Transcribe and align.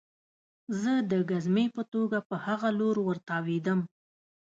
زه 0.81 0.93
د 1.11 1.13
ګزمې 1.29 1.65
په 1.75 1.83
توګه 1.93 2.17
په 2.29 2.35
هغه 2.45 2.69
لور 2.79 2.95
ورتاوېدم 3.07 3.79